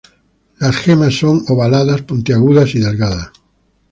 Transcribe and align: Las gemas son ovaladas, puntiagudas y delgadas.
Las 0.57 0.77
gemas 0.77 1.13
son 1.13 1.43
ovaladas, 1.47 2.01
puntiagudas 2.01 2.73
y 2.73 2.79
delgadas. 2.79 3.29